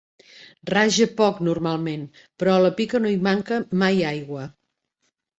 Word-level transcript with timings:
Raja 0.69 1.05
poc 1.17 1.41
normalment, 1.47 2.07
però 2.43 2.55
a 2.59 2.63
la 2.63 2.71
pica 2.79 3.01
no 3.03 3.11
hi 3.11 3.19
manca 3.27 3.59
mai 3.83 4.01
aigua. 4.13 4.47